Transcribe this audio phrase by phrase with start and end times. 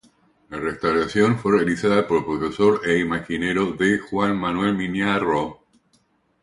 [0.49, 3.99] La restauración fue realizada por el profesor e imaginero D.
[3.99, 5.63] Juan Manuel Miñarro.